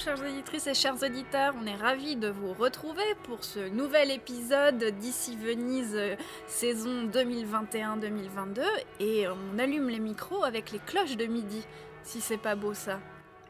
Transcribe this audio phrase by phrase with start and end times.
[0.00, 4.82] chères auditrices et chers auditeurs, on est ravis de vous retrouver pour ce nouvel épisode
[4.98, 8.62] d'ici Venise euh, saison 2021-2022
[8.98, 11.66] et on allume les micros avec les cloches de midi,
[12.02, 12.98] si c'est pas beau ça.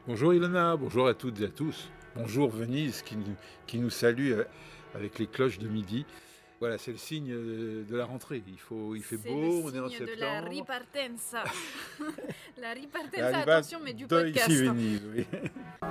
[0.08, 1.88] bonjour Ilona, bonjour à toutes et à tous.
[2.16, 4.44] Bonjour Venise qui nous, salue euh,
[4.96, 6.04] avec les cloches de midi.
[6.60, 8.42] Voilà, c'est le signe euh, de la rentrée.
[8.46, 10.48] Il, faut, il fait C'est beau, le on est en signe de la septembre.
[10.50, 11.44] ripartenza.
[12.60, 14.48] la ripartenza, La riba attention mais du de podcast.
[14.50, 14.64] Ici.
[14.64, 15.24] Venise, oui.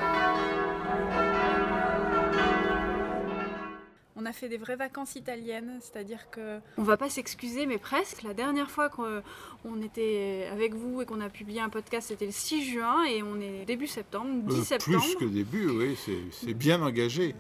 [4.22, 8.22] On a fait des vraies vacances italiennes, c'est-à-dire que on va pas s'excuser, mais presque.
[8.24, 9.22] La dernière fois qu'on
[9.64, 13.24] on était avec vous et qu'on a publié un podcast, c'était le 6 juin et
[13.24, 15.00] on est début septembre, 10 Euh, septembre.
[15.02, 17.34] plus que début, oui, c'est- c'est bien engagé.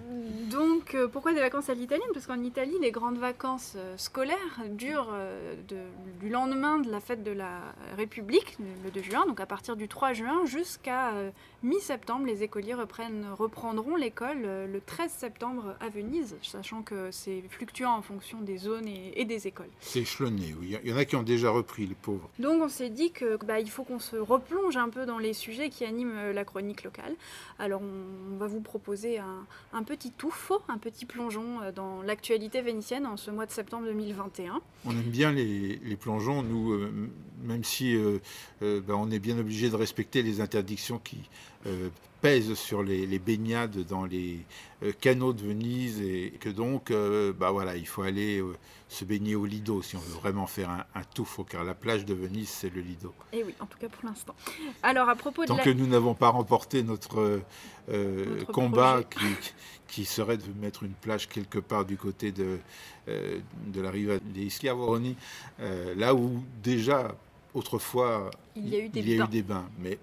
[0.51, 2.07] Donc, euh, pourquoi des vacances à l'italienne?
[2.13, 4.37] Parce qu'en Italie, les grandes vacances euh, scolaires
[4.69, 5.77] durent euh, de-
[6.19, 7.61] du lendemain de la fête de la
[7.97, 11.11] République, le le 2 juin, donc à partir du 3 juin jusqu'à
[11.63, 17.91] mi-septembre, les écoliers reprennent, reprendront l'école le 13 septembre à Venise, sachant que c'est fluctuant
[17.95, 19.69] en fonction des zones et, et des écoles.
[19.81, 20.77] C'est échelonné, oui.
[20.83, 22.29] Il y en a qui ont déjà repris, les pauvres.
[22.39, 25.33] Donc on s'est dit que bah, il faut qu'on se replonge un peu dans les
[25.33, 27.15] sujets qui animent la chronique locale.
[27.59, 32.03] Alors on, on va vous proposer un, un petit touffe, un petit plongeon euh, dans
[32.03, 34.61] l'actualité vénitienne en ce mois de septembre 2021.
[34.85, 36.91] On aime bien les, plongeons, nous, euh,
[37.41, 38.19] même si euh,
[38.61, 41.17] ben, on est bien obligé de respecter les interdictions qui
[42.21, 44.39] pèsent sur les, les baignades dans les
[44.83, 48.55] euh, canaux de Venise et que donc, euh, bah voilà, il faut aller euh,
[48.87, 52.05] se baigner au Lido si on veut vraiment faire un, un touffo, car la plage
[52.05, 53.13] de Venise, c'est le Lido.
[53.31, 54.35] Et oui, en tout cas pour l'instant.
[54.83, 55.63] Alors à propos de Tant la...
[55.63, 57.41] que nous n'avons pas remporté notre,
[57.89, 59.25] euh, Notre combat qui,
[59.87, 62.59] qui serait de mettre une plage quelque part du côté de,
[63.07, 65.15] de la rive des Schiavoni,
[65.59, 67.15] euh, là où déjà
[67.53, 69.25] autrefois Il y a eu des bains.
[69.25, 69.69] eu des bains.
[69.79, 69.97] Mais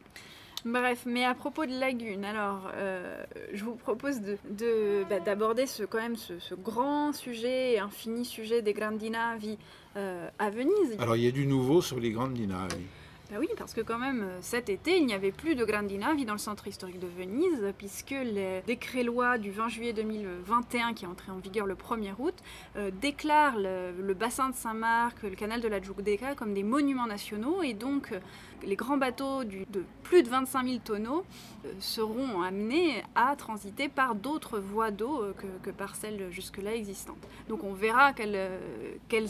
[0.67, 3.23] Bref, mais à propos de lagunes, alors euh,
[3.53, 8.25] je vous propose de, de- bah, d'aborder ce, quand même ce, ce grand sujet, infini
[8.25, 9.59] sujet des Grandi Navi
[9.97, 10.97] euh, à Venise.
[10.99, 12.67] alors il y a du nouveau sur les linas.
[12.77, 12.85] oui.
[13.29, 15.99] Bah oui, parce que quand même, euh, cet été, il n'y avait plus de Grandi
[15.99, 20.95] Navi dans le centre historique de Venise, puisque le décret loi du 20 juillet 2021,
[20.95, 22.35] qui est entré en vigueur le 1er août,
[22.77, 27.09] euh, déclare le, le bassin de Saint-Marc, le canal de la Giudecca comme des monuments
[27.09, 28.21] nationaux, et donc euh,
[28.65, 31.25] les grands bateaux de plus de 25 000 tonneaux
[31.65, 37.17] euh, seront amenés à transiter par d'autres voies d'eau euh, que, par celles jusque-là existantes.
[37.49, 39.27] Donc on verra quel, euh,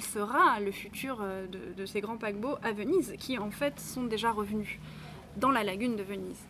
[0.00, 4.30] sera le futur de, de ces grands paquebots à Venise, qui en fait sont déjà
[4.30, 4.78] revenus
[5.36, 6.44] dans la lagune de Venise.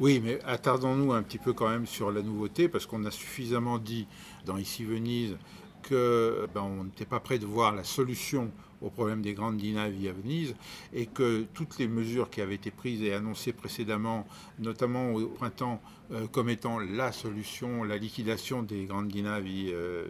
[0.00, 3.78] Oui, mais attardons-nous un petit peu quand même sur la nouveauté, parce qu'on a suffisamment
[3.78, 4.06] dit
[4.46, 5.36] dans Ici Venise
[5.82, 8.50] que ben, on n'était pas prêt de voir la solution
[8.82, 10.54] au problème des grandes dinavies à Venise,
[10.92, 14.26] et que toutes les mesures qui avaient été prises et annoncées précédemment,
[14.58, 15.80] notamment au printemps,
[16.30, 20.06] comme étant la solution, la liquidation des grandes dinavies, euh,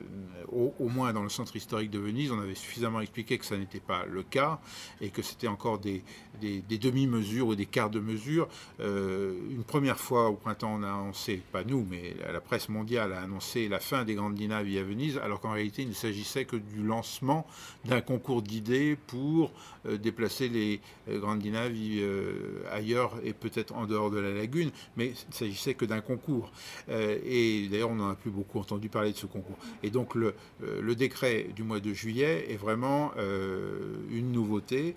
[0.50, 3.80] au, moins dans le centre historique de Venise, on avait suffisamment expliqué que ça n'était
[3.80, 4.60] pas le cas,
[5.00, 6.02] et que c'était encore des,
[6.41, 8.48] demi-mesures ou des quarts de mesure.
[8.80, 13.12] Euh, une première fois au printemps, on a annoncé, pas nous, mais la, presse mondiale
[13.12, 16.44] a annoncé la fin des grandes dinavies à Venise, alors qu'en réalité, il ne s'agissait
[16.44, 17.46] que du lancement
[17.84, 19.52] d'un concours d'idées pour
[19.86, 24.70] euh, déplacer les euh, grandes dinavies euh, ailleurs et peut-être en dehors de la lagune,
[24.96, 26.53] mais il s'agissait que d'un concours.
[26.88, 29.56] Euh, et d'ailleurs, on n'en a plus beaucoup entendu parler de ce concours.
[29.82, 34.94] Et donc, le, euh, décret du mois de juillet est vraiment euh, une nouveauté,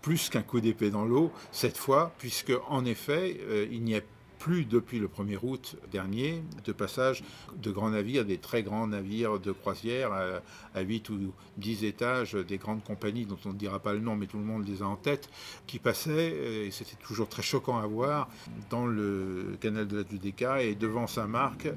[0.00, 3.38] plus qu'un coup d'épée dans l'eau, cette fois, puisque en effet,
[3.70, 4.00] il n'y a
[4.40, 7.22] plus depuis le 1er août dernier de passage
[7.62, 10.40] de grands navires, des très grands navires de croisière à,
[10.74, 14.16] à 8 ou 10 étages, des grandes compagnies dont on ne dira pas le nom,
[14.16, 15.28] mais tout le monde les a en tête,
[15.66, 18.28] qui passaient, euh, et c'était toujours très choquant à voir,
[18.70, 21.68] dans le canal de la Giudecca et devant Saint-Marc,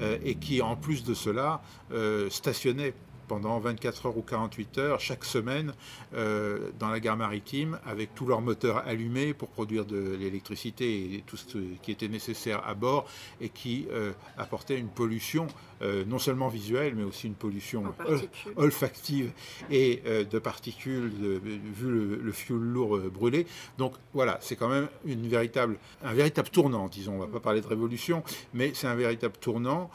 [0.00, 1.62] euh, et qui en plus de cela
[1.92, 2.94] euh, stationnaient
[3.28, 5.74] pendant 24 heures ou 48 heures chaque semaine
[6.14, 11.24] euh, dans la gare maritime avec tous leurs moteurs allumés pour produire de l'électricité et
[11.26, 13.06] tout ce qui était nécessaire à bord
[13.40, 15.46] et qui euh, apportait une pollution
[15.82, 17.84] euh, non seulement visuelle mais aussi une pollution
[18.56, 19.32] olfactive
[19.70, 23.46] et de particules vu le, le fuel lourd brûlé.
[23.78, 27.14] Donc voilà, c'est quand même une véritable, un véritable tournant, disons.
[27.14, 28.22] On ne va pas parler de révolution,
[28.52, 29.90] mais c'est un véritable tournant.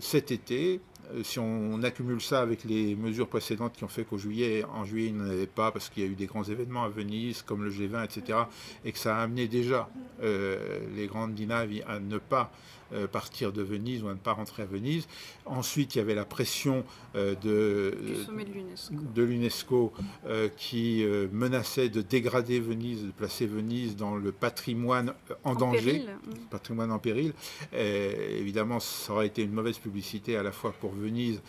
[0.00, 0.80] cet été,
[1.22, 5.08] si on accumule ça avec les mesures précédentes qui ont fait qu'au juillet, en juillet,
[5.08, 7.42] il n'y en avait pas parce qu'il y a eu des grands événements à Venise,
[7.42, 8.38] comme le G20, etc.,
[8.84, 9.88] et que ça a amené déjà
[10.22, 12.50] euh, les grandes dinaves à ne pas
[12.92, 15.08] euh, partir de Venise ou à ne pas rentrer à Venise.
[15.44, 16.84] Ensuite, il y avait la pression
[17.16, 17.96] euh, de,
[19.14, 19.92] de l'UNESCO
[20.26, 26.04] euh, qui menaçait de dégrader Venise, de placer Venise dans le patrimoine en, danger,
[26.50, 27.32] patrimoine en péril.
[27.72, 31.40] évidemment, ça aurait été une mauvaise publicité à la fois pour Venise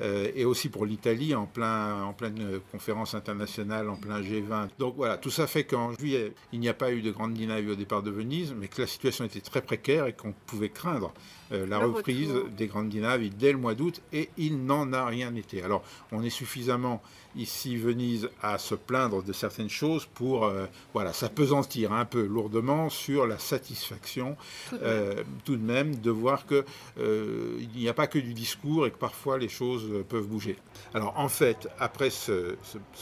[0.00, 4.68] euh, et aussi pour l'Italie en, plein, en pleine conférence internationale, en plein G20.
[4.78, 7.70] Donc voilà, tout ça fait qu'en juillet, il n'y a pas eu de grande dynamique
[7.70, 11.12] au départ de Venise, mais que la situation était très précaire et qu'on pouvait craindre
[11.52, 15.34] euh, la reprise des grandes dynamiques dès le mois d'août, et il n'en a rien
[15.34, 15.62] été.
[15.62, 15.82] Alors,
[16.12, 17.02] on est suffisamment
[17.36, 22.88] ici, Venise, à se plaindre de certaines choses pour euh, voilà, s'apesantir un peu lourdement
[22.88, 24.36] sur la satisfaction,
[24.70, 25.24] tout de, euh,
[25.58, 30.04] même, de voir qu'il n'y a pas que du discours et que parfois les choses
[30.08, 30.56] peuvent bouger.
[30.94, 32.56] Alors, en fait, après ce,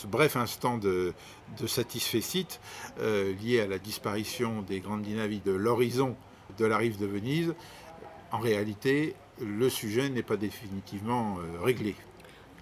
[0.09, 1.13] bref instant de,
[1.61, 2.15] de satisfait
[3.43, 6.17] lié à la disparition des grandes dynamiques de l'horizon
[6.59, 7.55] de la rive de Venise,
[8.33, 11.95] en réalité, le sujet n'est pas définitivement euh, réglé.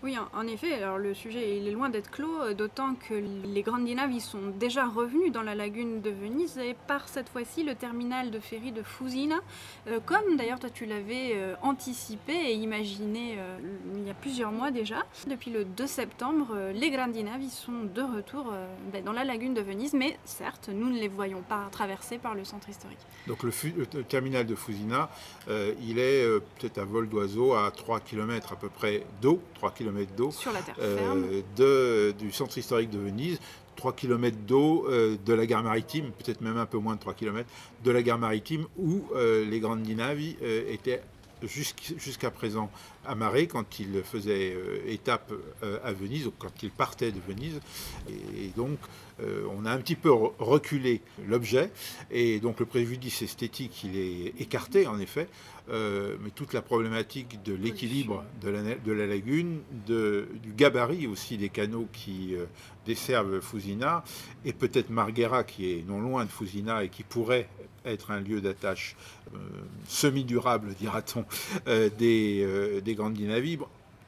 [0.04, 3.88] Oui, en effet, alors le sujet est loin d'être clos, euh, d'autant que les grandes
[4.18, 8.40] sont déjà revenus dans la lagune de Venise et par cette fois-ci le terminal de
[8.40, 9.36] ferry de Fusina,
[9.86, 13.38] euh, comme d'ailleurs toi tu l'avais euh, anticipé et imaginé
[13.94, 15.04] il y a plusieurs mois déjà.
[15.28, 17.14] Depuis le 2 septembre, les grandes
[17.50, 18.52] sont de retour
[18.92, 22.34] ben, dans la lagune de Venise, mais certes, nous ne les voyons pas traversés par
[22.34, 22.98] le centre historique.
[23.26, 23.52] Donc le,
[24.04, 25.10] terminal de Fusina,
[25.48, 26.26] il est
[26.58, 30.32] peut-être un vol d'oiseau à 3 km à peu près d'eau, 3 km d'eau
[31.60, 33.38] euh, du centre historique de Venise.
[33.76, 37.14] 3 km d'eau euh, de la gare maritime, peut-être même un peu moins de 3
[37.14, 37.48] km,
[37.82, 40.36] de la gare maritime où euh, les grandes dinavis
[40.68, 41.02] étaient
[41.44, 42.70] jusqu'à présent
[43.04, 44.56] amarrés quand ils faisaient
[44.86, 45.32] étape
[45.84, 47.60] à Venise ou quand ils partaient de Venise.
[48.08, 48.78] Et, donc,
[49.20, 51.70] on a un petit peu reculé l'objet
[52.10, 55.28] et donc le préjudice esthétique, il est écarté en effet.
[55.70, 61.06] Euh, mais toute la problématique de l'équilibre de la, de la, lagune, de, du gabarit
[61.06, 62.46] aussi des canaux qui euh,
[62.84, 64.02] desservent Fusina,
[64.44, 67.48] et peut-être Marghera qui est non loin de Fusina et qui pourrait
[67.84, 68.96] être un lieu d'attache
[69.34, 69.38] euh,
[69.88, 71.24] semi-durable, dira-t-on,
[71.98, 73.58] des, des grandes dinavis.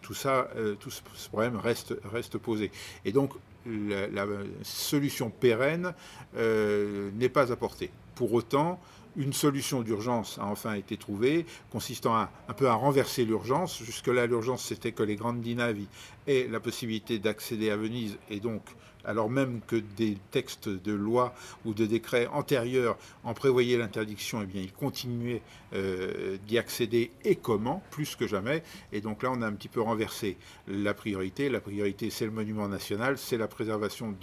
[0.03, 0.49] tout ça,
[0.81, 2.71] tout ce problème reste, reste posé.
[3.05, 3.32] Et donc,
[3.67, 4.26] la,
[4.62, 5.94] solution pérenne
[6.35, 7.91] n'est pas apportée.
[8.15, 8.81] Pour autant,
[9.17, 13.82] une solution d'urgence a enfin été trouvée, consistant à, un peu à renverser l'urgence.
[13.82, 15.87] Jusque-là, l'urgence, c'était que les grandes dinavis
[16.27, 18.62] aient la possibilité d'accéder à Venise, et donc,
[19.05, 21.35] alors même que des textes de loi
[21.65, 25.43] ou de décrets antérieurs en prévoyaient l'interdiction, eh ils continuaient
[25.75, 28.62] euh, d'y accéder, et comment, plus que jamais.
[28.93, 30.37] Et donc là, on a un petit peu renversé
[30.69, 31.49] la priorité.
[31.49, 34.15] La priorité, c'est le monument national, c'est la préservation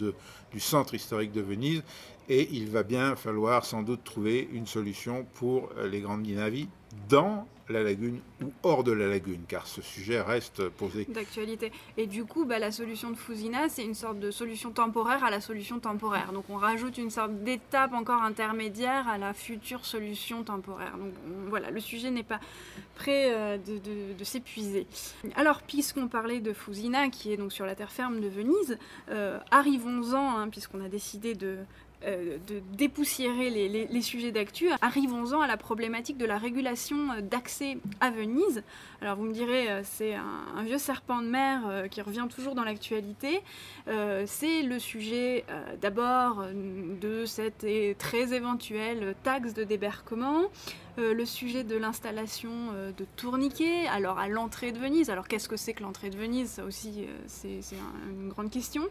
[0.52, 1.84] du centre historique de Venise,
[2.30, 6.68] et il va bien falloir sans doute trouver une solution pour les grandes dinavis
[7.10, 11.06] dans la lagune ou hors de la lagune, car ce sujet reste posé.
[11.06, 11.72] D'actualité.
[11.98, 15.30] Et du coup, bah, la solution de Fusina, c'est une sorte de solution temporaire à
[15.30, 16.34] la solution temporaire.
[16.34, 20.98] Donc on rajoute une sorte d'étape encore intermédiaire à la future solution temporaire.
[20.98, 21.14] Donc
[21.48, 22.40] voilà, le sujet n'est pas
[22.96, 24.86] prêt euh, de, s'épuiser.
[25.36, 28.78] Alors, puisqu'on parlait de Fusina, qui est donc sur la terre ferme de Venise,
[29.10, 31.58] euh, arrivons-en, hein, puisqu'on a décidé de
[32.04, 37.78] euh, de dépoussiérer les, sujets d'actu, arrivons-en à la problématique de la régulation euh, d'accès
[38.00, 38.64] à Venise.
[39.02, 42.64] Alors vous me direz, euh, c'est un, vieux serpent de mer qui revient toujours dans
[42.64, 43.42] l'actualité.
[44.26, 45.46] c'est le sujet
[45.82, 46.46] d'abord
[47.02, 47.66] de cette
[47.98, 50.44] très éventuelle taxe de débarquement,
[50.98, 55.10] le sujet de l'installation de tourniquets, alors à l'entrée de Venise.
[55.10, 56.52] Alors qu'est-ce que c'est que l'entrée de Venise?
[56.52, 57.60] Ça aussi, c'est
[58.10, 58.84] une grande question.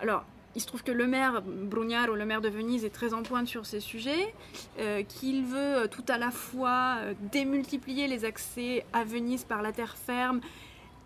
[0.00, 3.22] Alors, il se trouve que le maire Brugnaro, le maire de Venise, est très en
[3.22, 4.34] pointe sur ces sujets,
[4.78, 9.72] euh, qu'il veut tout à la fois euh, démultiplier les accès à Venise par la
[9.72, 10.40] terre ferme,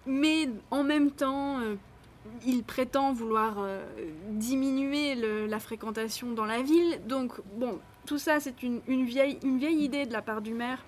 [0.06, 1.74] mais en même temps, euh,
[2.46, 3.58] il prétend vouloir
[4.30, 5.14] diminuer
[5.46, 7.00] la fréquentation dans la ville.
[7.06, 10.82] Donc, bon, tout ça, c'est une, vieille, idée de la part du maire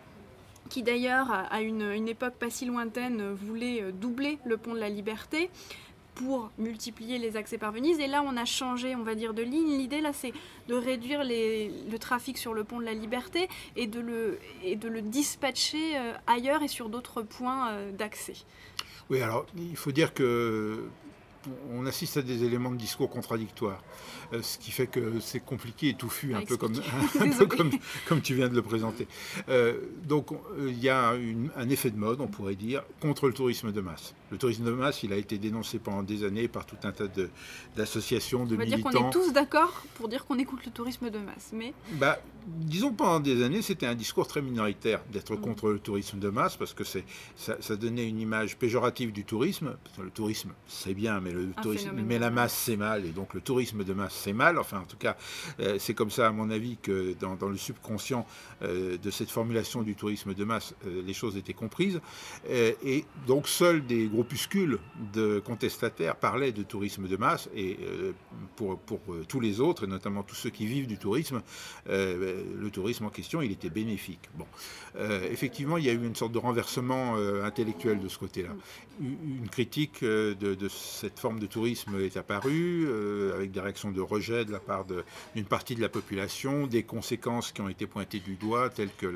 [0.70, 5.50] qui d'ailleurs à une, époque pas si lointaine voulait doubler le pont de la Liberté
[6.16, 8.00] pour multiplier les accès par Venise.
[8.00, 9.78] Et là, on a changé, on va dire, de ligne.
[9.78, 10.32] L'idée, là, c'est
[10.66, 14.76] de réduire les, le trafic sur le pont de la Liberté et de le, et
[14.76, 18.34] de le dispatcher euh, ailleurs et sur d'autres points euh, d'accès.
[19.10, 20.88] Oui, alors, il faut dire que
[21.70, 23.80] on assiste à des éléments de discours contradictoires,
[24.32, 26.56] euh, ce qui fait que c'est compliqué et touffu, un, peu
[27.46, 27.70] comme,
[28.08, 29.06] comme, tu viens de le présenter.
[30.02, 33.80] donc il y a un effet de mode, on pourrait dire, contre le tourisme de
[33.80, 34.12] masse.
[34.30, 37.04] Le tourisme de masse, il a été dénoncé pendant des années par tout un tas
[37.76, 38.80] d'associations, de, de, militants.
[38.80, 41.50] On va dire qu'on est tous d'accord pour dire qu'on écoute le tourisme de masse,
[41.52, 41.72] mais...
[41.92, 45.40] Bah, disons pendant des années, c'était un discours très minoritaire d'être mm.
[45.40, 47.00] contre le tourisme de masse, parce que ça,
[47.36, 49.76] ça donnait une image péjorative du tourisme.
[49.98, 53.40] Le tourisme, c'est bien, mais, le tourisme, mais la masse, c'est mal, et donc le
[53.40, 54.58] tourisme de masse, c'est mal.
[54.58, 55.16] Enfin, en tout cas,
[55.60, 58.26] euh, c'est comme ça, à mon avis, que dans, le subconscient
[58.62, 62.00] euh, de cette formulation du tourisme de masse, euh, les choses étaient comprises.
[62.48, 64.78] et donc, seuls des groupuscule
[65.12, 68.12] de contestataires parlaient de tourisme de masse et euh,
[68.56, 71.42] pour, pour euh, tous les autres, et notamment tous ceux qui vivent du tourisme,
[71.90, 74.30] euh, le tourisme en question, il était bénéfique.
[74.34, 74.46] Bon,
[75.30, 78.50] effectivement, il y a eu une sorte de renversement intellectuel de ce côté-là.
[79.00, 82.88] Une critique de, cette forme de tourisme est apparue,
[83.34, 84.84] avec des réactions de rejet de la part
[85.34, 89.06] d'une partie de la population, des conséquences qui ont été pointées du doigt, telles que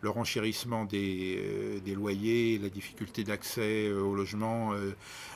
[0.00, 4.94] le renchérissement des, des loyers, la difficulté d'accès au logement euh,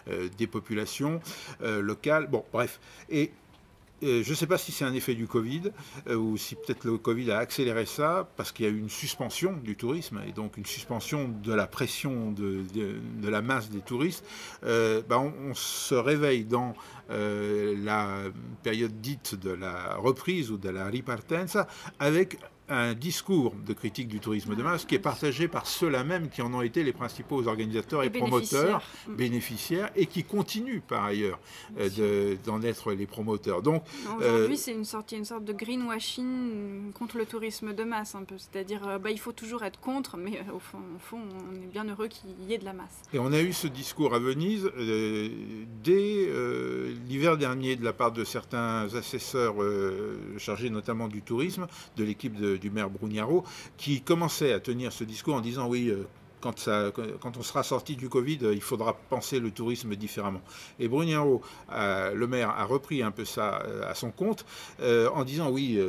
[0.08, 1.20] euh, des populations
[1.62, 2.28] euh, locales.
[2.28, 2.80] Bon, bref.
[3.10, 3.32] Et
[4.02, 5.72] je ne sais pas si c'est un effet du Covid
[6.10, 9.54] ou si peut-être le Covid a accéléré ça parce qu'il y a eu une suspension
[9.62, 12.64] du tourisme et donc une suspension de la pression de,
[13.22, 14.24] la masse des touristes.
[14.62, 16.74] Ben, on, se réveille dans
[17.08, 18.24] la
[18.62, 21.66] période dite de la reprise ou de la ripartenza
[21.98, 22.38] avec
[22.68, 26.42] un discours de critique du tourisme de masse qui est partagé par ceux-là même qui
[26.42, 31.38] en ont été les principaux organisateurs et, promoteurs, bénéficiaires, et qui continuent par ailleurs
[31.78, 33.62] euh, d'en être les promoteurs.
[33.62, 33.84] Donc
[34.18, 38.24] aujourd'hui, euh, c'est une sorte, une sorte de greenwashing contre le tourisme de masse un
[38.24, 41.20] peu, c'est-à-dire euh, bah, il faut toujours être contre, mais au fond, au fond,
[41.50, 43.02] on est bien heureux qu'il y ait de la masse.
[43.12, 44.70] Et on a eu ce discours à Venise
[45.84, 46.28] dès
[47.08, 49.54] l'hiver dernier de la part de certains assesseurs
[50.38, 53.44] chargés notamment du tourisme, de l'équipe de du maire Brugnaro,
[53.76, 56.06] qui commençait à tenir ce discours en disant oui, euh,
[56.40, 60.42] quand, ça, quand, on sera sorti du Covid, il faudra penser le tourisme différemment.
[60.78, 64.44] Et Brugnaro, euh, le maire, a repris un peu ça euh, à son compte
[64.80, 65.80] en disant oui,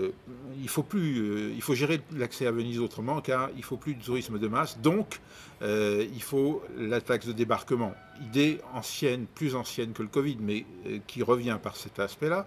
[0.61, 4.03] il faut plus, il faut gérer l'accès à Venise autrement car il faut plus de
[4.03, 4.79] tourisme de masse.
[4.79, 5.19] Donc,
[5.61, 10.99] il faut la taxe de débarquement idée ancienne, plus ancienne que le Covid, mais euh,
[11.07, 12.45] qui revient par cet aspect-là.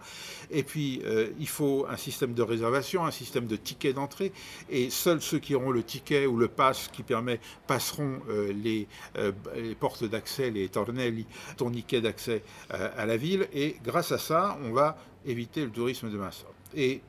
[0.50, 4.32] Et puis, euh, il faut un système de réservation, un système de ticket d'entrée,
[4.68, 8.88] et seuls ceux qui auront le ticket ou le pass qui permet passeront euh, les,
[9.78, 11.26] portes d'accès, les tornelli,
[11.56, 16.16] tourniquets d'accès à la ville, et grâce à ça, on va éviter le tourisme de
[16.16, 16.44] masse.
[16.74, 17.00] Et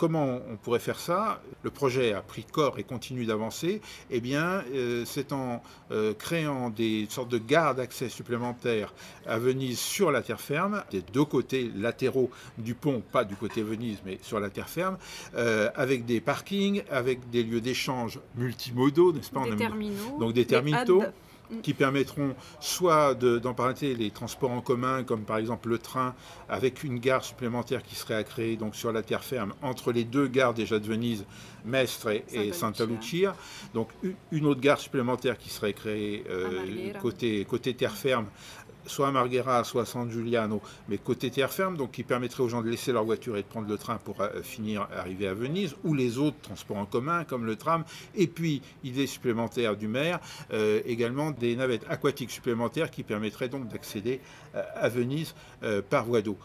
[0.00, 3.82] Comment on pourrait faire ça Le projet a pris corps et continue d'avancer.
[4.10, 8.94] Eh bien, euh, c'est en euh, créant des sortes de gares d'accès supplémentaires
[9.26, 13.62] à Venise sur la terre ferme, des deux côtés latéraux du pont, pas du côté
[13.62, 14.96] Venise, mais sur la terre ferme,
[15.34, 19.44] euh, avec des parkings, avec des lieux d'échange multimodaux, n'est-ce pas?
[19.50, 20.16] Des terminaux.
[20.18, 21.02] Donc des terminaux
[21.62, 26.14] qui permettront soit d'emprunter les transports en commun, comme par exemple le train,
[26.48, 30.04] avec une gare supplémentaire qui serait à créer donc sur la terre ferme entre les
[30.04, 31.24] deux gares déjà de Venise,
[31.64, 33.34] Mestre et, Santa Lucia.
[33.74, 33.88] Donc
[34.32, 38.26] une autre gare supplémentaire qui serait créée euh, côté, côté terre ferme
[38.90, 42.68] soit Marghera, soit San Giuliano, mais côté terre ferme, donc qui permettrait aux gens de
[42.68, 45.94] laisser leur voiture et de prendre le train pour euh, finir arriver à Venise, ou
[45.94, 50.18] les autres transports en commun comme le tram, et puis idée supplémentaire du maire,
[50.52, 54.20] euh, également des navettes aquatiques supplémentaires qui permettraient donc d'accéder
[54.54, 55.34] euh, à Venise
[55.90, 56.38] par voie d'eau.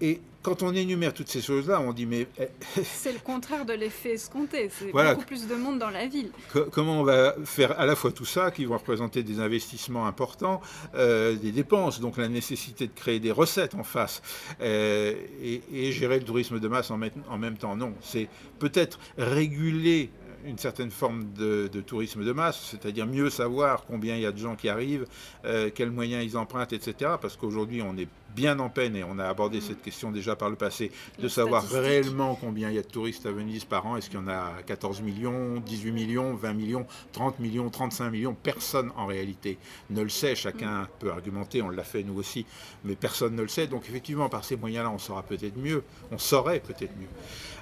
[0.00, 2.26] Et quand on énumère toutes ces choses-là, on dit mais...
[2.38, 2.48] Eh,
[2.82, 6.30] c'est le contraire de l'effet escompté, c'est beaucoup plus de monde dans la ville.
[6.72, 10.60] comment on va faire à la fois tout ça, qui vont représenter des investissements importants,
[10.94, 14.22] euh, des dépenses, donc la nécessité de créer des recettes en face,
[14.62, 17.76] euh, et, gérer le tourisme de masse en, en même temps?
[17.76, 18.28] Non, c'est
[18.58, 20.10] peut-être réguler
[20.44, 24.38] une certaine forme de, tourisme de masse, c'est-à-dire mieux savoir combien il y a de
[24.38, 25.06] gens qui arrivent,
[25.44, 27.12] euh, quels moyens ils empruntent, etc.
[27.20, 29.62] Parce qu'aujourd'hui, on est bien en peine, et on a abordé mm.
[29.62, 33.26] cette question déjà par le passé, de savoir réellement combien il y a de touristes
[33.26, 33.96] à Venise par an.
[33.96, 38.36] Est-ce qu'il y en a 14 millions, 18 millions, 20 millions, 30 millions, 35 millions?
[38.40, 39.58] Personne en réalité
[39.90, 40.34] ne le sait.
[40.34, 40.88] Chacun mm.
[40.98, 42.46] peut argumenter, on l'a fait nous aussi,
[42.84, 43.66] mais personne ne le sait.
[43.66, 47.08] Donc effectivement, par ces moyens-là, on saura peut-être mieux, on saurait peut-être mieux.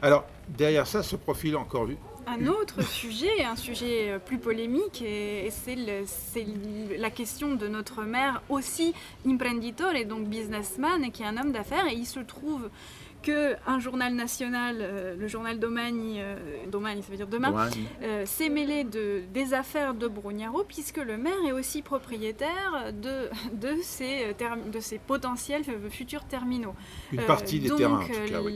[0.02, 1.86] Alors derrière ça se profile encore
[2.30, 5.76] un autre sujet, un sujet euh, plus polémique, et, c'est
[6.98, 8.92] la question de notre maire aussi
[9.26, 10.28] imprenditore, et donc
[10.58, 12.70] businessman, qui est un homme d'affaires, et il se trouve
[13.20, 16.36] qu'un journal national, euh, le journal Domani, euh,
[16.68, 17.68] Domani ça veut dire demain,
[18.02, 23.28] euh, s'est mêlé de, des affaires de Brugnaro, puisque le maire est aussi propriétaire de,
[23.52, 24.34] de, ces,
[24.72, 26.74] de ces potentiels futurs terminaux.
[27.12, 28.54] Une partie des terrains, en tout cas, oui.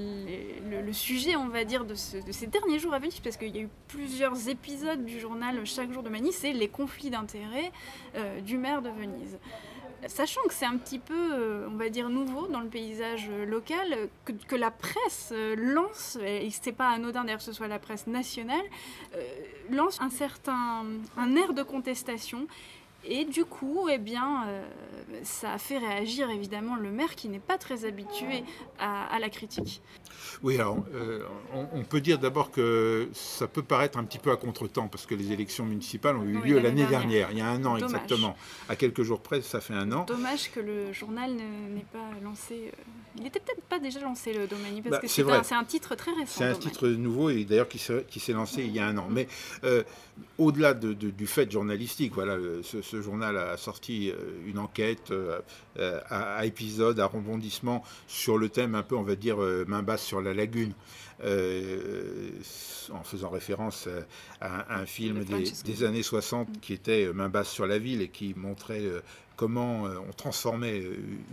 [0.71, 3.59] le, sujet, on va dire, de, de, ces derniers jours à Venise, parce qu'il y
[3.59, 7.73] a eu plusieurs épisodes du journal Chaque jour de Mani, c'est les conflits d'intérêts
[8.45, 9.39] du maire de Venise.
[10.09, 13.45] Sachant que c'est un petit peu, euh, on va dire, nouveau dans le paysage euh,
[13.45, 17.79] local, que, la presse euh, lance, et c'est pas anodin d'ailleurs que ce soit la
[17.79, 18.65] presse nationale,
[19.71, 20.85] lance un certain
[21.17, 22.47] un air de contestation
[23.05, 24.65] et du coup, eh bien, euh,
[25.25, 28.45] ça a fait réagir évidemment le maire qui n'est pas très habitué
[28.79, 29.83] à, la critique.
[30.43, 34.37] Oui, alors euh, on, peut dire d'abord que ça peut paraître un petit peu à
[34.37, 37.31] contretemps parce que les élections municipales ont eu lieu l'année dernière.
[37.33, 38.37] il y a un an exactement.
[38.69, 40.05] À quelques jours près, ça fait un an.
[40.05, 42.73] Dommage que le journal n'ait pas lancé.
[42.73, 42.83] Euh,
[43.17, 46.13] il n'était peut-être pas déjà lancé le Domani parce bah, que c'est un, titre très
[46.13, 46.39] récent.
[46.39, 49.09] C'est un titre nouveau et d'ailleurs qui s'est lancé il y a un an.
[49.11, 49.29] Mais
[50.39, 54.15] au-delà du fait journalistique, voilà, ce ce journal a sorti euh,
[54.47, 55.41] une enquête euh,
[55.79, 60.03] euh, à, épisode, à rebondissement sur le thème un peu, on va dire, main basse
[60.03, 60.73] sur la lagune.
[61.23, 63.89] en faisant référence
[64.41, 68.35] à, un film des, années 60 qui était Main basse sur la ville et qui
[68.37, 68.83] montrait
[69.37, 70.83] comment on transformait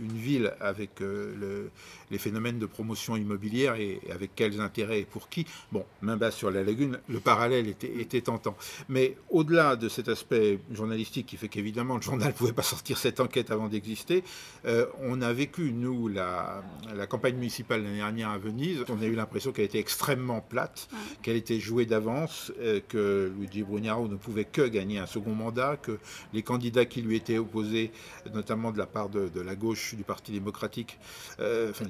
[0.00, 1.70] une ville avec le,
[2.10, 5.46] les phénomènes de promotion immobilière et, avec quels intérêts et pour qui.
[5.72, 8.56] Bon, main basse sur la lagune, le parallèle était, était tentant.
[8.88, 12.98] Mais au-delà de cet aspect journalistique qui fait qu'évidemment le journal ne pouvait pas sortir
[12.98, 14.24] cette enquête avant d'exister,
[14.66, 16.62] euh, on a vécu, nous, la,
[16.94, 18.84] la campagne municipale l'année dernière à Venise.
[18.88, 20.88] On a eu l'impression qu'elle était extrêmement plate,
[21.22, 25.76] qu'elle était jouée d'avance, euh, que Luigi Brugnaro ne pouvait que gagner un second mandat,
[25.76, 25.98] que
[26.32, 27.89] les candidats qui lui étaient opposés,
[28.32, 30.98] notamment de la part de, la gauche du Parti démocratique,
[31.38, 31.84] euh, enfin,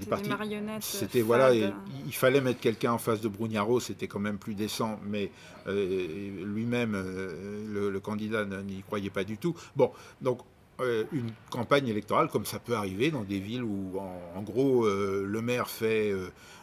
[0.81, 4.99] c'était voilà, il fallait mettre quelqu'un en face de Brugnaro, c'était quand même plus décent,
[5.05, 5.31] mais
[5.67, 9.55] euh, lui-même, euh, le, candidat n'y croyait pas du tout.
[9.77, 10.41] Bon, donc
[10.81, 13.99] euh, une campagne électorale comme ça peut arriver dans des villes où,
[14.35, 16.15] en, gros, le maire fait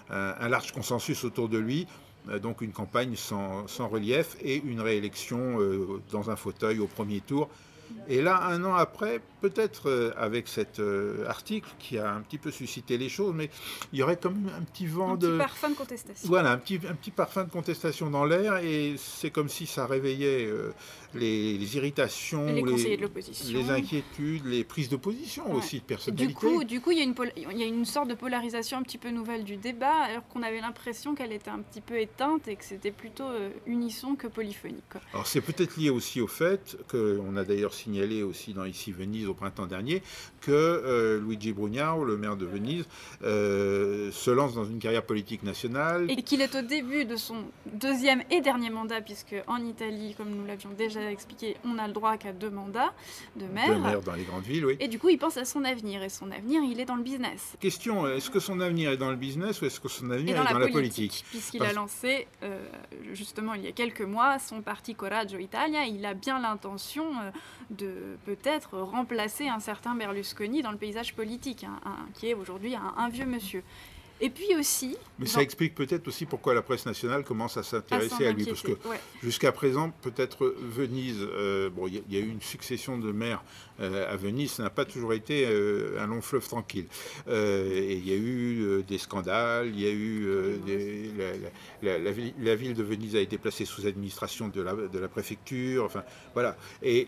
[0.10, 1.88] un, large consensus autour de lui.
[2.42, 5.60] Donc une campagne sans, sans relief et une réélection
[6.12, 7.50] dans un fauteuil au premier tour.
[8.10, 12.38] Et là, un an après, peut-être euh, avec cet euh, article qui a un petit
[12.38, 13.50] peu suscité les choses, mais
[13.94, 15.28] il y aurait comme un petit vent de...
[15.28, 16.28] Un petit parfum de contestation.
[16.28, 19.86] Voilà, un petit, un petit parfum de contestation dans l'air, et c'est comme si ça
[19.86, 20.72] réveillait euh,
[21.14, 26.28] les, irritations, les, les, inquiétudes, les prises de position aussi de personnalité.
[26.28, 28.78] Du coup, du coup il, y a une il y a une sorte de polarisation
[28.78, 32.00] un petit peu nouvelle du débat, alors qu'on avait l'impression qu'elle était un petit peu
[32.00, 33.28] éteinte et que c'était plutôt
[33.66, 34.84] unisson que polyphonique.
[35.14, 39.28] Alors c'est peut-être lié aussi au fait qu'on a d'ailleurs signalé aussi dans Ici Venise
[39.28, 40.02] au printemps dernier
[40.48, 42.86] que euh, Luigi Brugnaro, le maire de Venise,
[43.22, 46.10] euh, se lance dans une carrière politique nationale.
[46.10, 47.36] Et qu'il est au début de son
[47.74, 51.94] deuxième et dernier mandat, puisque en Italie, comme nous l'avions déjà expliqué, on a le
[51.94, 52.94] droit qu'à deux mandats
[53.36, 53.76] de maire.
[53.76, 54.78] De maire dans les grandes villes, oui.
[54.80, 56.02] Et du coup, il pense à son avenir.
[56.02, 57.58] Et son avenir, il est dans le business.
[57.60, 60.54] Question, est-ce que son avenir est dans le business ou est-ce que son avenir est
[60.54, 62.64] dans, la, politique, Puisqu'il a lancé, euh,
[63.12, 65.84] justement, il y a quelques mois, son parti Coraggio Italia.
[65.86, 67.06] Il a bien l'intention
[67.70, 67.92] de
[68.26, 71.80] peut-être remplacer un certain Berlusconi dans le paysage politique, hein,
[72.14, 73.64] qui est aujourd'hui un, vieux monsieur.
[74.20, 74.98] Et puis aussi.
[75.20, 78.46] Mais ça explique peut-être aussi pourquoi la presse nationale commence à s'intéresser à, lui.
[78.46, 78.72] Parce que
[79.22, 83.44] jusqu'à présent, peut-être Venise, euh, bon, il y, a eu une succession de maires
[83.80, 86.88] euh, à Venise, ça n'a pas toujours été euh, un long fleuve tranquille.
[87.28, 90.26] et il y a eu des scandales, il y a eu.
[91.84, 96.04] la, ville de Venise a été placée sous administration de la, de la préfecture, enfin,
[96.34, 96.58] voilà.
[96.82, 97.08] Et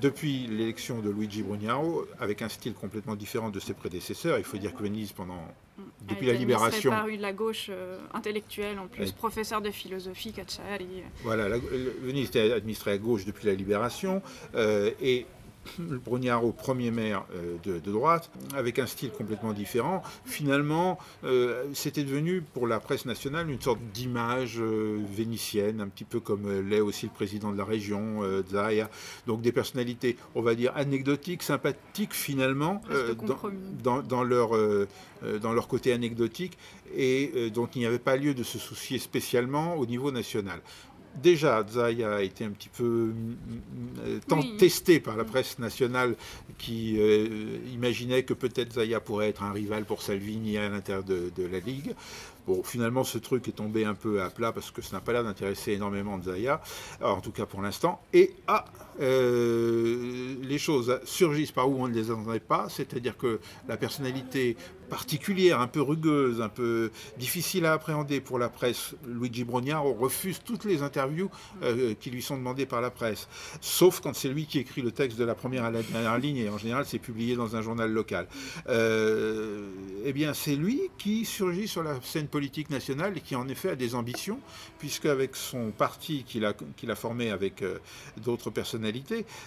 [0.00, 4.56] depuis l'élection de Luigi Brugnaro, avec un style complètement différent de ses prédécesseurs, il faut
[4.56, 5.34] dire que Venise, pendant,
[5.78, 5.82] mm.
[6.08, 6.90] depuis la libération.
[6.90, 10.86] par une la gauche euh, intellectuelle, en plus, professeur de philosophie, Cacciari.
[11.22, 11.58] Voilà,
[12.02, 14.22] Venise était administrée à gauche depuis la libération,
[14.54, 15.26] euh, et
[15.78, 20.02] Brugnaro, premier maire euh, de, droite, avec un style complètement différent.
[20.24, 26.04] Finalement, euh, c'était devenu pour la presse nationale une sorte d'image euh, vénitienne, un petit
[26.04, 28.90] peu comme l'est aussi le président de la région, Zaya.
[29.26, 32.80] Donc des personnalités, on va dire, anecdotiques, sympathiques finalement,
[33.82, 34.50] dans, leur,
[35.40, 36.58] dans leur côté anecdotique,
[36.96, 40.60] et dont il n'y avait pas lieu de se soucier spécialement au niveau national
[41.22, 43.12] déjà, Zaya a été un petit peu
[44.06, 44.18] euh,
[44.58, 46.16] testé par la presse nationale
[46.58, 51.30] qui euh, imaginait que peut-être Zaya pourrait être un rival pour Salvini à l'intérieur de,
[51.50, 51.94] la Ligue.
[52.46, 55.12] Bon, finalement, ce truc est tombé un peu à plat parce que ça n'a pas
[55.12, 56.60] l'air d'intéresser énormément Zaya,
[57.00, 58.02] en tout cas pour l'instant.
[58.12, 58.66] Et ah,
[59.00, 64.56] euh, les choses surgissent par où on ne les attendait pas, c'est-à-dire que la personnalité
[64.88, 70.40] particulière, un peu rugueuse, un peu difficile à appréhender pour la presse, Luigi Brognaro refuse
[70.44, 71.30] toutes les interviews
[71.62, 73.28] euh, qui lui sont demandées par la presse,
[73.60, 76.36] sauf quand c'est lui qui écrit le texte de la première à la dernière ligne,
[76.36, 78.26] et en général c'est publié dans un journal local.
[78.68, 79.68] Euh,
[80.04, 83.70] eh bien c'est lui qui surgit sur la scène politique nationale et qui en effet
[83.70, 84.38] a des ambitions,
[84.78, 86.52] puisque avec son parti qu'il a,
[86.88, 87.64] a formé avec
[88.18, 88.50] d'autres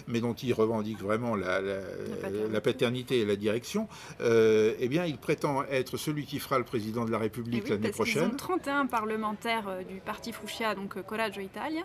[0.08, 3.20] mais dont il revendique vraiment la, la, paternité.
[3.20, 3.88] et la direction,
[4.20, 7.90] eh bien il prétend être celui qui fera le président de la République eh l'année
[7.90, 8.30] prochaine.
[8.30, 11.84] Ils ont 31 parlementaires euh, du parti Fuccia, donc euh, Coraggio Italia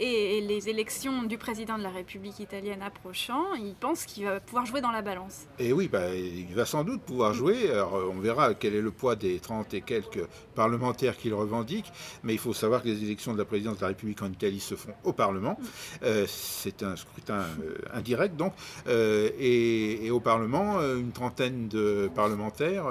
[0.00, 4.66] et les élections du président de la République italienne approchant, il pense qu'il va pouvoir
[4.66, 5.46] jouer dans la balance.
[5.58, 7.70] Et oui, bah, il va sans doute pouvoir jouer.
[7.70, 12.32] Alors, on verra quel est le poids des 30 et quelques parlementaires qu'il revendique, mais
[12.34, 14.74] il faut savoir que les élections de la présidence de la République en Italie se
[14.74, 15.58] font au Parlement.
[16.02, 18.52] Euh, c'est un scrutin euh, indirect, donc.
[18.88, 22.84] Euh, et, au Parlement, une trentaine de parlementaires.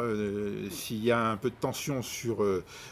[0.72, 2.44] S'il y a un peu de tension sur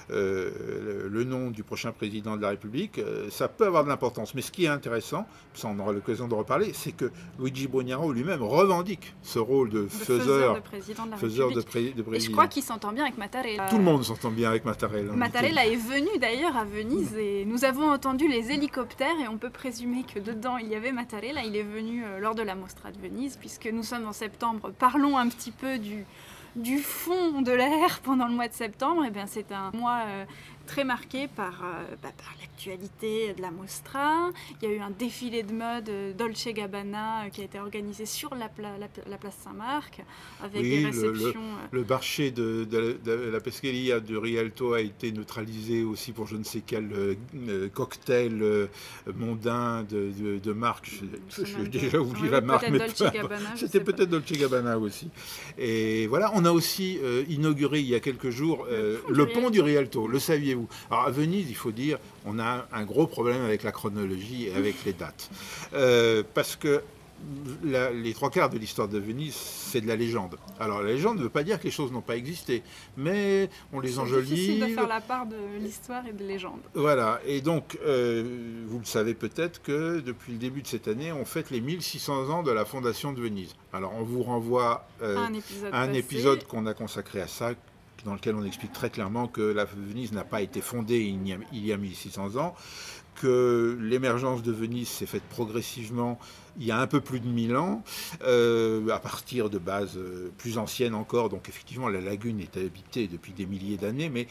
[0.10, 3.99] le nom du prochain président de la République, ça peut avoir de l'importance
[4.36, 8.12] mais ce qui est intéressant, ça on aura l'occasion de reparler, c'est que Luigi Brugnaro
[8.12, 12.64] lui-même revendique ce rôle de, faiseur, de président de la faiseur Et je crois qu'il
[12.64, 13.68] s'entend bien avec Mattarella.
[13.70, 15.14] Tout le monde s'entend bien avec Mattarella.
[15.14, 19.50] Mattarella est venu d'ailleurs à Venise et nous avons entendu les hélicoptères et on peut
[19.50, 21.44] présumer que dedans il y avait Mattarella.
[21.44, 24.72] Il est venu euh, lors de la Mostra de Venise puisque nous sommes en septembre.
[24.78, 26.06] Parlons un petit peu du
[26.56, 30.02] du fond de l'air pendant le mois de septembre, et eh bien c'est un mois
[30.08, 30.26] euh,
[30.70, 34.30] très marqué par, euh, bah, par l'actualité de la Mostra.
[34.62, 37.60] Il y a eu un défilé de mode euh, Dolce Gabbana euh, qui a été
[37.60, 40.02] organisé sur la, la, place Saint-Marc
[40.44, 41.42] avec des réceptions.
[41.72, 42.68] Le, marché de,
[43.32, 47.18] la Pesqueria de Rialto a été neutralisé aussi pour je ne sais quel
[47.74, 48.70] cocktail
[49.16, 50.92] mondain de, marque.
[51.30, 52.80] J'ai déjà oublié la marque, mais
[53.56, 55.10] c'était peut-être Dolce Gabbana aussi.
[55.58, 60.08] Et voilà, on a aussi inauguré il y a quelques jours le, pont du Rialto.
[60.08, 60.59] Le saviez-vous
[60.90, 64.54] alors à Venise, il faut dire, on a un gros problème avec la chronologie et
[64.54, 65.30] avec les dates.
[65.74, 66.82] Euh, parce que
[67.64, 70.38] les trois quarts de l'histoire de Venise, c'est de la légende.
[70.60, 72.64] Alors la légende ne veut pas dire que les choses n'ont pas existé,
[72.98, 74.30] mais on les enjolive.
[74.30, 76.62] C'est difficile de faire la part de l'histoire et de légende.
[76.74, 81.12] Voilà, et donc euh, vous le savez peut-être que depuis le début de cette année,
[81.12, 83.56] on fête les 1600 ans de la fondation de Venise.
[83.74, 85.18] Alors on vous renvoie euh,
[85.72, 87.54] à un épisode qu'on a consacré à ça,
[88.04, 91.34] dans lequel on explique très clairement que la Venise n'a pas été fondée il y
[91.34, 92.56] a, il y a 1600 ans,
[93.20, 96.20] que l'émergence de Venise s'est faite progressivement
[96.60, 97.84] il y a un peu plus de 1000 ans,
[98.24, 101.30] euh, à partir de bases euh, plus anciennes encore.
[101.30, 104.28] Donc effectivement, la lagune est habitée depuis des milliers d'années, mais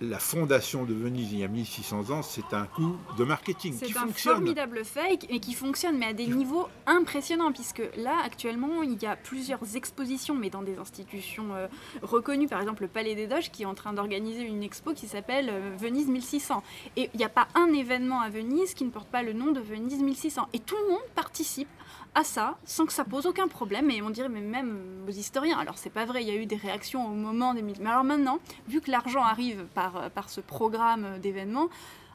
[0.00, 3.96] la fondation de Venise il y a 1600 ans, c'est un coup de marketing C'est
[3.96, 9.00] un formidable fake et qui fonctionne, mais à des niveaux impressionnants, puisque là, actuellement, il
[9.00, 11.68] y a plusieurs expositions, mais dans des institutions euh,
[12.02, 15.06] reconnues, par exemple le Palais des Doges, qui est en train d'organiser une expo qui
[15.06, 16.62] s'appelle Venise 1600.
[16.96, 19.52] Et il n'y a pas un événement à Venise qui ne porte pas le nom
[19.52, 20.48] de Venise 1600.
[20.52, 21.68] Et tout le monde participe
[22.14, 23.90] à ça sans que ça pose aucun problème.
[23.90, 25.58] Et on dirait mais même aux historiens.
[25.58, 27.62] Alors c'est pas vrai, il y a eu des réactions au moment des...
[27.62, 28.38] Mais alors maintenant,
[28.68, 31.68] vu que l'argent arrive par, par ce programme d'événements,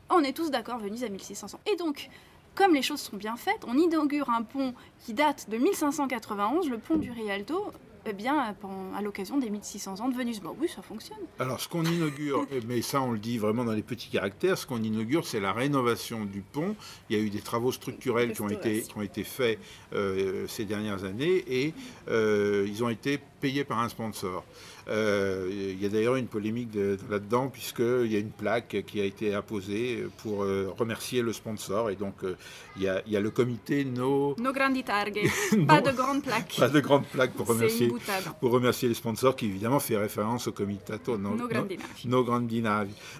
[0.09, 2.09] on est tous d'accord, Venise à 1600 Et donc,
[2.55, 6.77] comme les choses sont bien faites, on inaugure un pont qui date de 1591, le
[6.77, 7.71] pont du Rialto,
[8.05, 8.55] eh bien,
[8.95, 10.41] à l'occasion des 1600 ans de Venise.
[10.41, 11.17] Bah oui, ça fonctionne.
[11.39, 14.65] Alors, ce qu'on inaugure, mais ça, on le dit vraiment dans les petits caractères, ce
[14.65, 16.75] qu'on inaugure, c'est la rénovation du pont.
[17.09, 19.59] Il y a eu des travaux structurels qui ont été, qui ont été faits
[19.93, 21.73] euh, ces dernières années et
[22.09, 24.45] euh, ils ont été payés par un sponsor.
[24.87, 26.69] Euh, il y a d'ailleurs une polémique
[27.09, 31.89] là-dedans, puisqu'il y a une plaque qui a été apposée pour euh, remercier le sponsor.
[31.89, 32.37] Et donc, euh,
[32.77, 34.33] il, y a, il, y a, le comité No...
[34.39, 35.29] No grandi targhe.
[35.67, 36.55] pas de grande plaque.
[36.57, 37.91] Pas de grande plaque pour remercier,
[38.39, 42.63] pour remercier les sponsors, qui évidemment fait référence au comitato No, no, grandi, no, grandi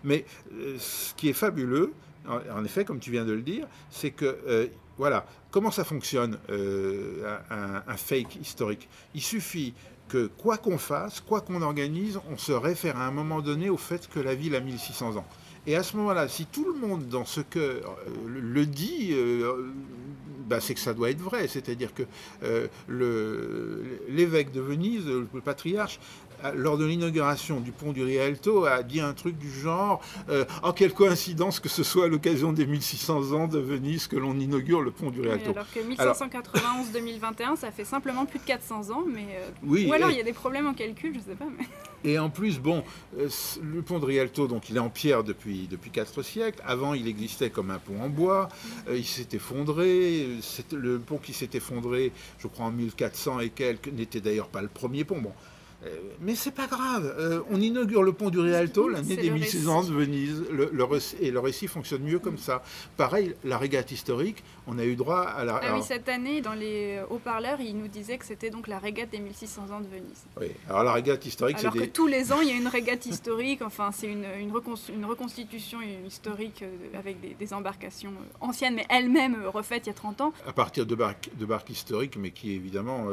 [0.06, 0.24] Mais
[0.78, 1.92] ce qui est fabuleux,
[2.30, 7.98] en effet, comme tu viens de le dire, c'est que voilà, comment ça fonctionne un,
[7.98, 8.88] fake historique?
[9.14, 9.74] Il suffit
[10.38, 14.08] quoi qu'on fasse, quoi qu'on organise, on se réfère à un moment donné au fait
[14.10, 15.26] que la ville a 1600 ans.
[15.65, 17.97] Et à ce moment-là, si tout le monde dans ce cœur
[18.28, 19.15] le dit,
[20.47, 21.47] bah, c'est que ça doit être vrai.
[21.47, 22.04] C'est-à-dire que
[24.10, 25.99] l'évêque de Venise, le patriarche,
[26.56, 30.74] lors de l'inauguration du pont du Rialto, a dit un truc du genre euh, Oh,
[30.74, 34.82] quelle coïncidence que ce soit à l'occasion des 1600 ans de Venise que l'on inaugure
[34.82, 35.52] le pont du Rialto.
[35.52, 39.28] alors que 1591-2021, ça fait simplement plus de 400 ans, mais.
[39.36, 41.46] Euh, oui, ou alors il y a des problèmes en calcul, je ne sais pas.
[41.58, 41.66] Mais...
[42.06, 42.84] Et en plus, bon,
[43.18, 43.30] euh,
[43.62, 46.62] le pont de Rialto, donc il est en pierre depuis, depuis 4 siècles.
[46.66, 48.50] Avant, il existait comme un pont en bois.
[48.90, 50.28] Euh, il s'est effondré.
[50.74, 54.68] Le pont qui s'est effondré, je crois, en 1400 et quelques, n'était d'ailleurs pas le
[54.68, 55.22] premier pont.
[55.22, 55.53] Bon, euh,
[56.22, 57.13] mais c'est pas grave.
[57.19, 60.43] Euh, on inaugure le pont du Rialto l'année des 1600 de Venise.
[60.52, 60.72] Le,
[61.19, 62.63] et le récit fonctionne mieux comme ça.
[62.98, 65.60] Pareil, la régate historique, on a eu droit à la.
[65.62, 69.10] Ah oui, cette année, dans les haut-parleurs, il nous disait que c'était donc la régate
[69.10, 70.24] des 1600 ans de Venise.
[70.39, 71.67] Oui, alors la régate historique, c'est.
[71.67, 73.62] Alors que tous les ans, il y a une régate historique.
[73.62, 79.89] Enfin, c'est une, une, reconstitution historique euh, avec des, embarcations anciennes, mais elles-mêmes refaites il
[79.89, 80.34] y a 30 ans.
[80.48, 83.08] À partir de barques, de barques historiques, mais qui évidemment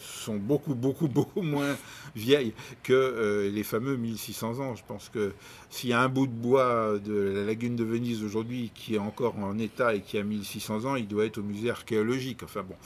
[0.00, 1.76] sont beaucoup, beaucoup, beaucoup moins
[2.16, 4.74] vieille que euh, les fameux 1600 ans.
[4.74, 5.32] Je pense que
[5.70, 8.98] s'il y a un bout de bois de la lagune de Venise aujourd'hui qui est
[8.98, 12.42] encore en état et qui a 1600 ans, il doit être au musée archéologique.
[12.42, 12.76] Enfin bon.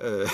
[0.00, 0.26] Euh,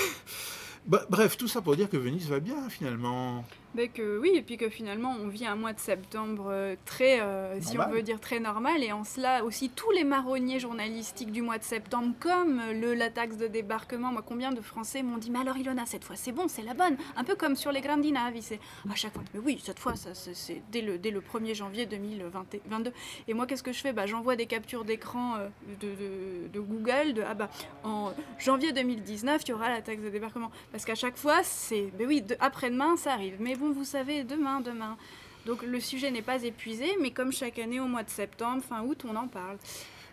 [0.87, 3.45] bref, tout ça pour dire que Venise va bien finalement
[3.87, 7.59] que oui, et puis que finalement on vit un mois de septembre euh, très, euh,
[7.61, 11.43] si on veut dire très normal, et en cela aussi tous les marronniers journalistiques du
[11.43, 15.29] mois de septembre, comme le, la taxe de débarquement, moi combien de Français m'ont dit,
[15.29, 17.81] mais alors Ilona, cette fois c'est bon, c'est la bonne, un peu comme sur les
[17.81, 21.53] Grandinavi, c'est à chaque fois, mais oui, cette fois c'est dès le, dès le 1er
[21.53, 22.91] janvier 2022.
[23.27, 23.93] Et moi qu'est-ce que je fais?
[23.93, 25.49] Bah, J'envoie des captures d'écran euh,
[25.81, 27.49] de, de, Google, de, ah bah,
[27.83, 31.91] en janvier 2019, il y aura la taxe de débarquement, parce qu'à chaque fois, c'est,
[31.99, 34.97] mais oui, après-demain ça arrive, mais bon, vous savez, demain, demain.
[35.45, 38.83] Donc le sujet n'est pas épuisé, mais comme chaque année au mois de septembre, fin
[38.83, 39.57] août, on en parle.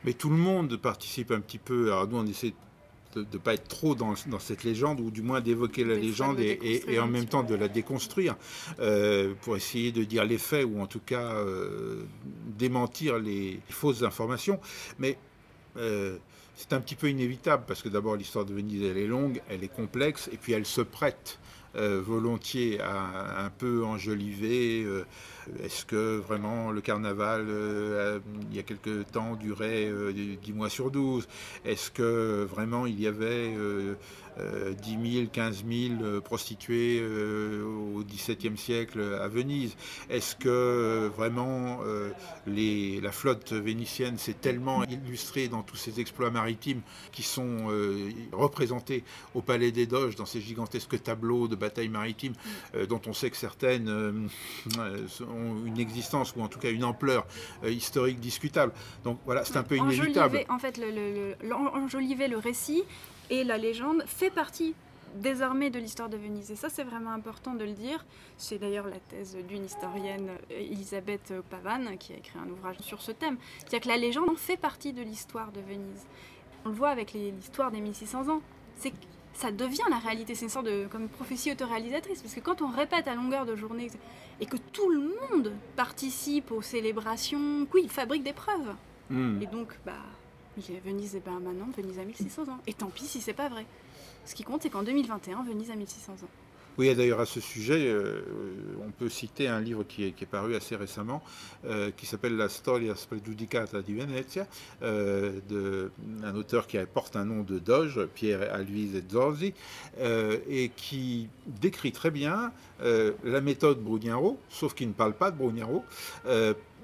[0.05, 1.93] Mais tout le monde participe un petit peu.
[1.93, 2.55] Alors nous, on essaie
[3.15, 6.99] de ne pas être trop dans, cette légende, ou du moins d'évoquer la légende et,
[6.99, 8.37] en même temps de la déconstruire,
[8.81, 12.05] euh, pour essayer de dire les faits, ou en tout cas euh,
[12.59, 14.61] démentir les fausses informations.
[14.99, 15.17] Mais
[15.77, 16.19] euh,
[16.57, 19.65] c'est un petit peu inévitable, parce que d'abord l'histoire de Venise, elle est longue, elle
[19.65, 21.39] est complexe, et puis elle se prête
[21.77, 24.85] euh, volontiers à un peu enjoliver.
[24.85, 25.05] Euh,
[25.63, 30.91] est-ce que vraiment le carnaval, euh, il y a quelque temps, durait 10 mois sur
[30.91, 31.29] 12
[31.65, 33.53] Est-ce que vraiment il y avait
[34.39, 39.77] 10 000, 15 000 prostituées au XVIIe siècle à Venise
[40.11, 41.81] Est-ce que vraiment
[42.47, 46.81] les, la flotte vénitienne s'est tellement illustrée dans tous ces exploits maritimes
[47.13, 47.69] qui sont
[48.33, 52.35] représentés au Palais des Doges dans ces gigantesques tableaux de batailles maritimes
[52.75, 56.85] euh, dont on sait que certaines euh, ont une existence ou en tout cas une
[56.85, 57.27] ampleur
[57.65, 58.73] euh, historique discutable.
[59.05, 60.45] Donc voilà, c'est un peu inévitable.
[60.49, 60.81] En fait,
[61.51, 62.85] enjoliver le récit
[63.31, 64.75] et la légende fait partie
[65.15, 66.51] désormais de l'histoire de Venise.
[66.51, 68.05] Et ça, c'est vraiment important de le dire.
[68.37, 73.13] C'est d'ailleurs la thèse d'une historienne, Elisabeth Pavan, qui a écrit un ouvrage sur ce
[73.13, 73.37] thème.
[73.59, 76.07] C'est-à-dire que la légende fait partie de l'histoire de Venise.
[76.65, 78.41] On le voit avec l'histoire des 1600 ans.
[78.77, 78.93] C'est
[79.35, 80.35] ça devient la réalité.
[80.35, 82.23] C'est une sorte de comme prophétie autoréalisatrice.
[82.23, 83.89] Parce que quand on répète à longueur de journée
[84.41, 88.75] et que tout le monde participe aux célébrations, oui, il fabrique des preuves.
[89.11, 89.43] Hmm.
[89.43, 89.93] Et donc, bah,
[90.85, 92.59] Venise, et ben maintenant, Venise a 1600 ans.
[92.67, 93.67] Et tant pis si c'est pas vrai.
[94.25, 96.29] Ce qui compte, c'est qu'en 2021, Venise a 1600 ans.
[96.77, 98.23] Oui, d'ailleurs à ce sujet, euh,
[98.85, 101.23] on peut citer un livre qui est, paru assez récemment,
[101.67, 104.49] euh, qui s'appelle La storia spregiudicata di Venezia,
[104.83, 109.55] euh, d'un auteur qui porte un nom de Doge, Pierre Alvise Zorzi,
[110.49, 115.85] et qui décrit très bien la méthode Brugnaro, sauf qu'il ne parle pas de Brugnaro.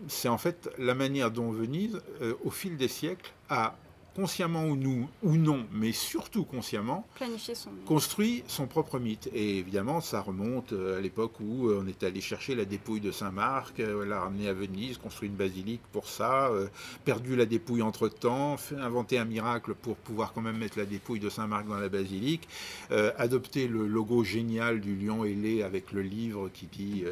[0.09, 2.01] C'est en fait la manière dont Venise,
[2.45, 3.77] au fil des siècles, a
[4.15, 7.07] consciemment ou, nous, ou non, mais surtout consciemment,
[7.87, 9.29] construit son propre mythe.
[9.33, 13.01] Et évidemment, ça remonte euh, à l'époque où euh, on est allé chercher la dépouille
[13.01, 16.51] de Saint-Marc, euh, l'a ramené à Venise, construit une basilique pour ça,
[17.05, 21.29] perdu la dépouille entre-temps, inventé un miracle pour pouvoir quand même mettre la dépouille de
[21.29, 22.49] Saint-Marc dans la basilique,
[23.19, 27.05] adopté le logo génial du lion ailé avec le livre qui dit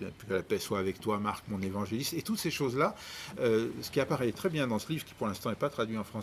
[0.00, 2.94] que la paix soit avec toi, Marc, mon évangéliste, et toutes ces choses-là,
[3.38, 6.04] ce qui apparaît très bien dans ce livre, qui pour l'instant n'est pas traduit en
[6.04, 6.17] français,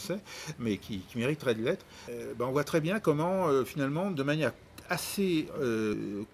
[0.60, 4.24] mais qui, mériterait de l'être, euh, ben, on voit très bien comment, euh, finalement, de
[4.24, 4.54] manière
[4.90, 5.48] assez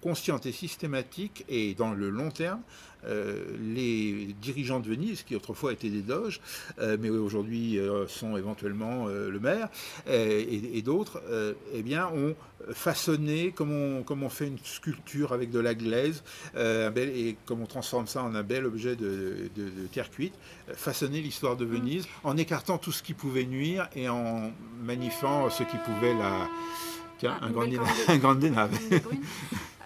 [0.00, 2.60] consciente et systématique, et dans le long terme,
[3.04, 6.40] euh, les dirigeants de Venise, qui autrefois étaient des doges,
[6.78, 9.68] euh, mais aujourd'hui euh, sont éventuellement le maire,
[10.06, 11.22] et, d'autres,
[11.74, 12.34] eh bien, ont
[12.72, 16.22] façonné, comme on, comme on, fait une sculpture avec de la glaise,
[16.56, 19.50] et comme on transforme ça en un bel objet de,
[19.92, 20.34] terre cuite,
[20.74, 25.62] façonner l'histoire de Venise en écartant tout ce qui pouvait nuire et en magnifiant ce
[25.62, 26.48] qui pouvait la...
[27.22, 27.62] Tiens, ah, un, grand
[28.08, 28.76] un grand dénave.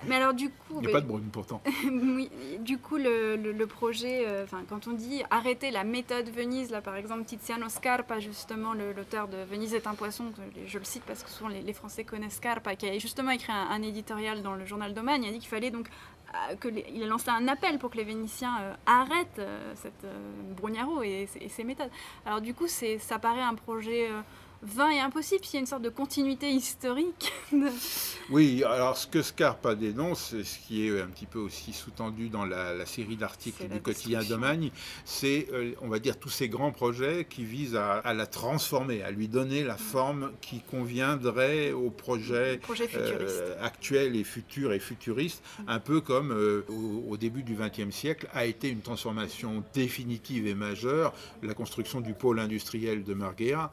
[0.06, 0.80] Mais alors du coup...
[0.80, 1.60] Il n'y a pas de brume pourtant.
[1.84, 6.96] oui, du coup, le, projet, euh, quand on dit arrêter la méthode Venise, là par
[6.96, 10.32] exemple, Tiziano Scarpa, justement, l'auteur de Venise est un poisson,
[10.66, 13.82] je le cite parce que souvent les, Français connaissent Scarpa, qui a justement écrit un,
[13.82, 15.90] éditorial dans le journal Domaine, il a dit qu'il fallait donc
[16.32, 19.42] euh, que il a lancé un appel pour que les Vénitiens euh, arrêtent
[19.74, 20.06] cette
[20.56, 21.90] Brugnaro et, et, ses méthodes.
[22.24, 24.08] Alors du coup, ça paraît un projet
[24.62, 27.32] vain et impossible s'il y a une sorte de continuité historique.
[28.28, 32.44] Oui, alors ce que Scarpa dénonce, ce qui est un petit peu aussi sous-tendu dans
[32.44, 34.70] la, série d'articles du quotidien Domagne,
[35.04, 39.12] c'est, euh, on va dire, tous ces grands projets qui visent à, la transformer, à
[39.12, 42.60] lui donner la forme qui conviendrait au projet,
[42.96, 45.62] euh, actuel et futur et futuriste, mm.
[45.68, 46.64] un peu comme euh,
[47.08, 51.14] au, début du XXe siècle a été une transformation définitive et majeure,
[51.44, 53.70] la construction du pôle industriel de Marghera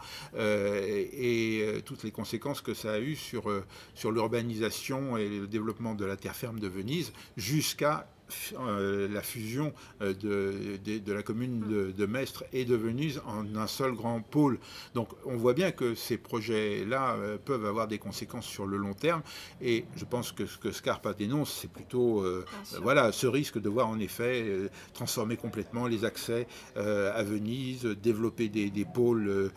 [0.75, 3.63] et, euh, toutes les conséquences que ça a eu sur, euh,
[3.95, 8.07] sur l'urbanisation et le développement de la terre ferme de Venise jusqu'à
[8.57, 13.67] euh, la fusion de, de, la commune de, de, Mestre et de Venise en un
[13.67, 14.59] seul grand pôle.
[14.95, 18.93] Donc on voit bien que ces projets-là euh, peuvent avoir des conséquences sur le long
[18.93, 19.21] terme
[19.61, 22.23] et je pense que ce que Scarpa dénonce, c'est plutôt
[22.81, 24.45] voilà, ce risque de voir en effet
[24.93, 29.51] transformer complètement les accès à Venise, développer des, des pôles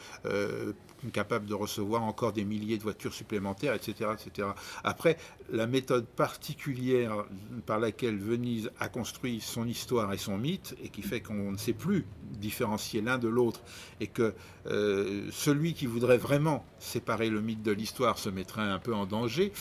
[1.12, 4.48] capables de recevoir encore des milliers de voitures supplémentaires, etc., etc.
[4.84, 5.16] Après,
[5.50, 7.24] la méthode particulière
[7.66, 11.56] par laquelle Venise a construit son histoire et son mythe, et qui fait qu'on ne
[11.56, 13.60] sait plus différencier l'un de l'autre,
[14.00, 14.34] et que
[14.66, 19.06] euh, celui qui voudrait vraiment séparer le mythe de l'histoire se mettrait un peu en
[19.06, 19.52] danger,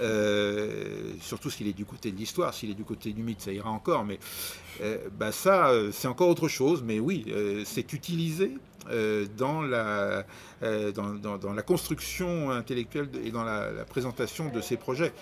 [0.00, 3.52] euh, surtout s'il est du côté de l'histoire, s'il est du côté du mythe, ça
[3.52, 4.18] ira encore, mais
[4.80, 7.26] euh, bah ça, c'est encore autre chose, mais oui,
[7.64, 8.56] c'est utilisé
[9.36, 10.24] dans la,
[10.92, 15.12] dans, la construction intellectuelle et dans la, la présentation de ces projets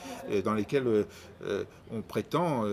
[0.45, 1.07] dans lesquels
[1.91, 2.65] on prétend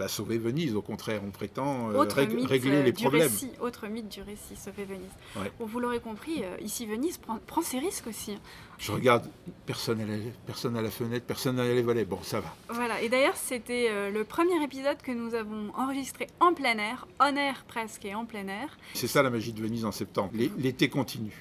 [0.00, 0.74] bah, sauver Venise.
[0.74, 3.30] Au contraire, on prétend euh, régler euh, les problèmes.
[3.60, 5.10] autre mythe du récit, sauver Venise.
[5.58, 8.38] vous l'aurez compris, euh, ici Venise prend, prend, ses risques aussi.
[8.78, 9.28] Je regarde,
[9.66, 12.06] personne à, la, personne à la fenêtre, personne à les volets.
[12.06, 12.56] Bon, ça va.
[12.70, 17.36] Voilà, et d'ailleurs, c'était le premier épisode que nous avons enregistré en plein air, en
[17.36, 18.78] air presque et en plein air.
[18.94, 20.32] C'est ça la magie de Venise en septembre.
[20.56, 21.36] L'été continue.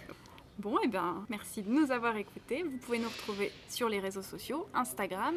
[0.58, 2.64] Bon, et eh bien, merci de nous avoir écoutés.
[2.64, 5.34] Vous pouvez nous retrouver sur les réseaux sociaux, Instagram,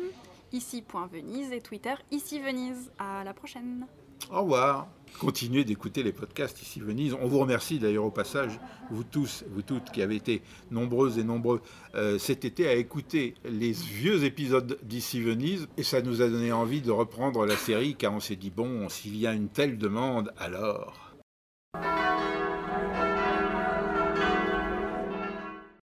[0.53, 2.91] ici.venise et Twitter ici Venise.
[2.99, 3.87] À la prochaine.
[4.31, 4.89] Au revoir.
[5.19, 7.15] Continuez d'écouter les podcasts ici Venise.
[7.21, 8.59] On vous remercie d'ailleurs au passage,
[8.91, 11.61] vous tous, vous toutes qui avez été nombreuses et nombreux
[11.95, 15.69] euh, cet été à écouter les vieux épisodes d'ici Venise.
[15.77, 18.89] Et ça nous a donné envie de reprendre la série car on s'est dit, bon,
[18.89, 21.13] s'il y a une telle demande, alors...